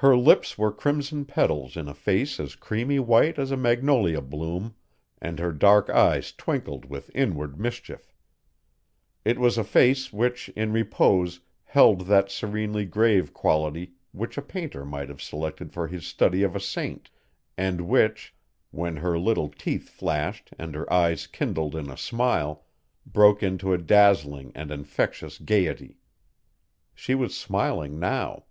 Her 0.00 0.14
lips 0.16 0.56
were 0.58 0.70
crimson 0.72 1.24
petals 1.24 1.74
in 1.76 1.88
a 1.88 1.94
face 1.94 2.38
as 2.38 2.54
creamy 2.54 2.98
white 3.00 3.38
as 3.40 3.50
a 3.50 3.56
magnolia 3.56 4.20
bloom, 4.20 4.74
and 5.22 5.38
her 5.40 5.52
dark 5.52 5.88
eyes 5.88 6.32
twinkled 6.32 6.84
with 6.84 7.10
inward 7.14 7.58
mischief. 7.58 8.12
It 9.24 9.38
was 9.38 9.56
a 9.58 9.64
face 9.64 10.12
which 10.12 10.50
in 10.50 10.70
repose 10.72 11.40
held 11.64 12.02
that 12.02 12.30
serenely 12.30 12.84
grave 12.84 13.32
quality 13.32 13.94
which 14.12 14.36
a 14.38 14.42
painter 14.42 14.84
might 14.84 15.08
have 15.08 15.22
selected 15.22 15.72
for 15.72 15.88
his 15.88 16.06
study 16.06 16.42
of 16.42 16.54
a 16.54 16.60
saint 16.60 17.10
and 17.56 17.80
which, 17.80 18.34
when 18.70 18.98
her 18.98 19.18
little 19.18 19.48
teeth 19.48 19.88
flashed 19.88 20.50
and 20.58 20.74
her 20.74 20.92
eyes 20.92 21.26
kindled 21.26 21.74
in 21.74 21.90
a 21.90 21.96
smile, 21.96 22.64
broke 23.06 23.42
into 23.42 23.72
a 23.72 23.78
dazzling 23.78 24.52
and 24.54 24.70
infectious 24.70 25.38
gayety. 25.38 25.96
She 26.94 27.14
was 27.14 27.34
smiling 27.36 27.98
now. 27.98 28.44